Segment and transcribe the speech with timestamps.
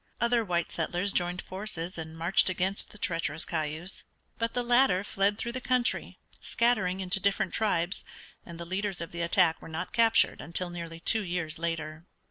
[0.19, 4.03] Other white settlers joined forces and marched against the treacherous Cayuse,
[4.39, 8.03] but the latter fled through the country, scattering into different tribes,
[8.43, 12.07] and the leaders of the attack were not captured until nearly two years later.